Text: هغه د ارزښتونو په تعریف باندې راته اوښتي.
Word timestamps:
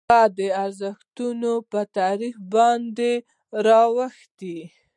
هغه 0.09 0.21
د 0.37 0.39
ارزښتونو 0.63 1.51
په 1.71 1.79
تعریف 1.97 2.35
باندې 2.53 3.11
راته 3.65 3.85
اوښتي. 3.91 4.57